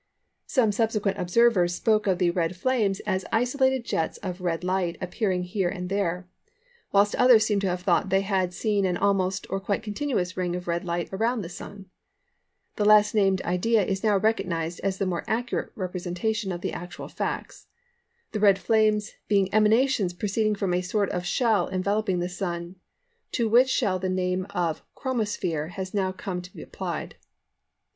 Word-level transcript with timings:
Some 0.47 0.71
subsequent 0.71 1.19
observers 1.19 1.75
spoke 1.75 2.07
of 2.07 2.17
the 2.17 2.31
Red 2.31 2.55
Flames 2.55 3.01
as 3.01 3.23
isolated 3.31 3.85
jets 3.85 4.17
of 4.23 4.41
red 4.41 4.63
light 4.63 4.97
appearing 4.99 5.43
here 5.43 5.69
and 5.69 5.89
there; 5.89 6.27
whilst 6.91 7.13
others 7.17 7.45
seem 7.45 7.59
to 7.59 7.67
have 7.69 7.81
thought 7.83 8.09
they 8.09 8.21
had 8.21 8.51
seen 8.51 8.83
an 8.87 8.97
almost 8.97 9.45
or 9.51 9.59
quite 9.59 9.83
continuous 9.83 10.35
ring 10.35 10.55
of 10.55 10.67
red 10.67 10.83
light 10.85 11.07
around 11.13 11.41
the 11.43 11.49
Sun. 11.49 11.85
The 12.77 12.85
last 12.85 13.13
named 13.13 13.43
idea 13.43 13.83
is 13.85 14.03
now 14.03 14.17
recognised 14.17 14.79
as 14.79 14.97
the 14.97 15.05
more 15.05 15.23
accurate 15.27 15.71
representation 15.75 16.51
of 16.51 16.61
the 16.61 16.73
actual 16.73 17.07
facts, 17.07 17.67
the 18.31 18.39
Red 18.39 18.57
Flames 18.57 19.11
being 19.27 19.53
emanations 19.53 20.13
proceeding 20.13 20.55
from 20.55 20.73
a 20.73 20.81
sort 20.81 21.11
of 21.11 21.27
shell 21.27 21.67
enveloping 21.69 22.17
the 22.17 22.27
Sun, 22.27 22.75
to 23.33 23.47
which 23.47 23.69
shell 23.69 23.99
the 23.99 24.09
name 24.09 24.47
of 24.49 24.81
"Chromosphere" 24.95 25.69
has 25.69 25.93
now 25.93 26.11
come 26.11 26.41
to 26.41 26.51
be 26.51 26.63
applied. 26.63 27.17